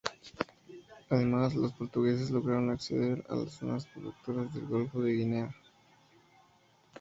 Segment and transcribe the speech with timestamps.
[1.11, 5.55] Además, los portugueses lograron acceder a las zonas productoras del golfo de Guinea.